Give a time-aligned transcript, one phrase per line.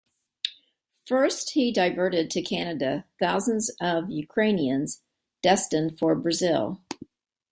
[1.05, 5.03] First, he diverted to Canada thousands of Ukrainians
[5.43, 6.81] destined for Brazil.